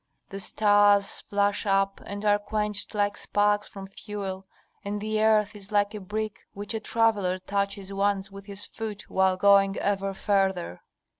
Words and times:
The 0.31 0.39
stars 0.39 1.21
flash 1.29 1.67
up, 1.67 2.01
and 2.07 2.25
are 2.25 2.39
quenched, 2.39 2.95
like 2.95 3.15
sparks 3.17 3.67
from 3.69 3.85
fuel, 3.85 4.47
and 4.83 4.99
the 4.99 5.21
earth 5.21 5.55
is 5.55 5.71
like 5.71 5.93
a 5.93 5.99
brick 5.99 6.47
which 6.55 6.73
a 6.73 6.79
traveller 6.79 7.37
touches 7.37 7.93
once 7.93 8.31
with 8.31 8.47
his 8.47 8.65
foot 8.65 9.11
while 9.11 9.37
going 9.37 9.77
ever 9.77 10.15
farther. 10.15 10.81